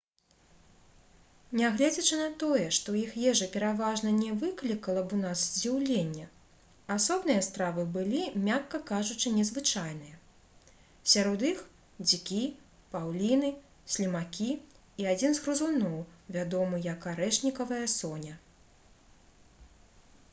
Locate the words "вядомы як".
16.41-17.09